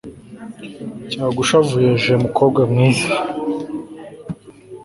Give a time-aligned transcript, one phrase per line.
[1.11, 3.05] cyagushavuje mukobwa mwiza